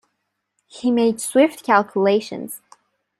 He 0.65 0.89
made 0.89 1.21
swift 1.21 1.61
calculations. 1.63 2.59